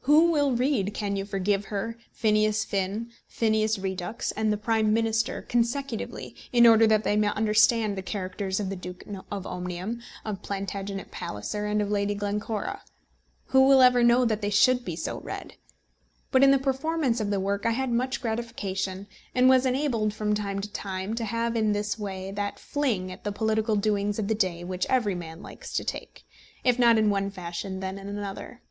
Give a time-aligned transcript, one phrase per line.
[0.00, 5.42] Who will read Can You Forgive Her?, Phineas Finn, Phineas Redux, and The Prime Minister
[5.42, 10.42] consecutively, in order that they may understand the characters of the Duke of Omnium, of
[10.42, 12.82] Plantagenet Palliser, and of Lady Glencora?
[13.50, 15.54] Who will ever know that they should be so read?
[16.32, 19.06] But in the performance of the work I had much gratification,
[19.36, 23.22] and was enabled from time to time to have in this way that fling at
[23.22, 26.24] the political doings of the day which every man likes to take,
[26.64, 28.62] if not in one fashion then in another.